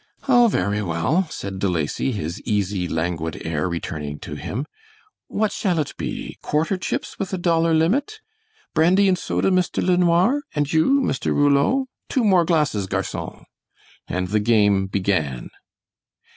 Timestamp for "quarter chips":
6.41-7.19